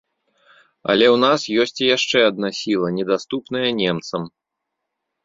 [0.93, 4.21] Але ў нас ёсць і яшчэ адна сіла, недаступная немцам.